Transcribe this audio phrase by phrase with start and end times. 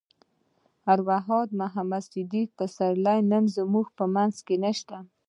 [0.93, 4.97] ارواښاد محمد صديق پسرلی نن زموږ په منځ کې نشته.